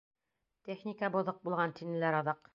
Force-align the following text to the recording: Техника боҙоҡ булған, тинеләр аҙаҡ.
Техника 0.69 1.11
боҙоҡ 1.17 1.39
булған, 1.51 1.77
тинеләр 1.83 2.21
аҙаҡ. 2.23 2.47